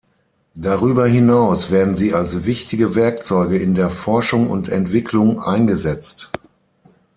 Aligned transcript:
Darüber 0.55 1.05
hinaus 1.05 1.69
werden 1.69 1.95
sie 1.95 2.15
als 2.15 2.47
wichtige 2.47 2.95
Werkzeuge 2.95 3.59
in 3.59 3.75
der 3.75 3.91
Forschung 3.91 4.49
und 4.49 4.67
Entwicklung 4.67 5.39
eingesetzt. 5.39 6.31